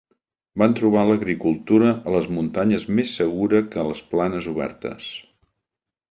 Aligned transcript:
Van 0.59 0.71
trobar 0.77 1.01
l'agricultura 1.09 1.91
a 1.95 2.13
les 2.15 2.29
muntanyes 2.37 2.87
més 2.99 3.13
segura 3.19 3.61
que 3.75 3.81
a 3.83 3.83
les 3.89 4.01
planes 4.15 4.47
obertes. 4.53 5.11